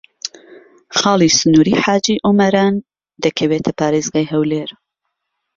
[0.97, 2.73] خاڵی سنووریی حاجی ئۆمەران
[3.23, 4.69] دەکەوێتە پارێزگای هەولێر.